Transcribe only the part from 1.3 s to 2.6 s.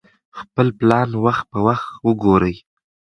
په وخت وګورئ.